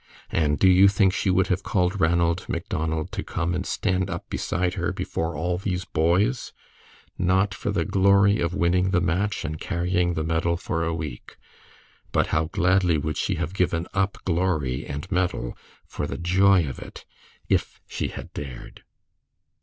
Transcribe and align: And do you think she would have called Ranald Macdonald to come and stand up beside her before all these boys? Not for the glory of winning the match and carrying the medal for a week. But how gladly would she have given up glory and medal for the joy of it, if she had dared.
And 0.31 0.57
do 0.57 0.67
you 0.67 0.87
think 0.87 1.13
she 1.13 1.29
would 1.29 1.45
have 1.49 1.61
called 1.61 2.01
Ranald 2.01 2.49
Macdonald 2.49 3.11
to 3.11 3.23
come 3.23 3.53
and 3.53 3.67
stand 3.67 4.09
up 4.09 4.27
beside 4.31 4.73
her 4.73 4.91
before 4.91 5.35
all 5.35 5.59
these 5.59 5.85
boys? 5.85 6.53
Not 7.19 7.53
for 7.53 7.69
the 7.69 7.85
glory 7.85 8.39
of 8.39 8.55
winning 8.55 8.89
the 8.89 8.99
match 8.99 9.45
and 9.45 9.59
carrying 9.61 10.15
the 10.15 10.23
medal 10.23 10.57
for 10.57 10.83
a 10.83 10.91
week. 10.95 11.37
But 12.11 12.25
how 12.33 12.45
gladly 12.45 12.97
would 12.97 13.15
she 13.15 13.35
have 13.35 13.53
given 13.53 13.85
up 13.93 14.17
glory 14.25 14.87
and 14.87 15.05
medal 15.11 15.55
for 15.85 16.07
the 16.07 16.17
joy 16.17 16.67
of 16.67 16.79
it, 16.79 17.05
if 17.47 17.79
she 17.87 18.07
had 18.07 18.33
dared. 18.33 18.81